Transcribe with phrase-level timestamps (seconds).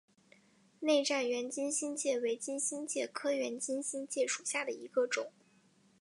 [0.79, 5.31] 内战圆金星介为金星介科圆金星介属下的一个种。